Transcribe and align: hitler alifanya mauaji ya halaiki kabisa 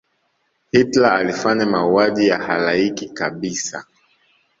hitler 0.71 1.13
alifanya 1.13 1.65
mauaji 1.65 2.27
ya 2.27 2.37
halaiki 2.37 3.09
kabisa 3.09 3.85